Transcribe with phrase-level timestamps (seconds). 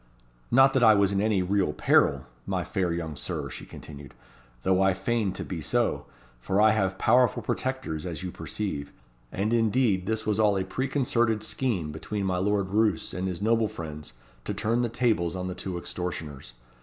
[0.49, 4.15] "Not that I was in any real peril, my fair young Sir," she continued,
[4.63, 6.07] "though I feigned to be so,
[6.39, 8.91] for I have powerful protectors, as you perceive;
[9.31, 13.67] and indeed this was all a preconcerted scheme between my Lord Roos and his noble
[13.67, 14.13] friends
[14.45, 16.53] to turn the tables on the two extortioners.